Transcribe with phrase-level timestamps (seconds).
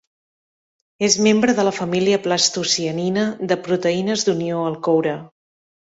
[1.07, 5.15] És membre de la família plastocianina de proteïnes d'unió al coure.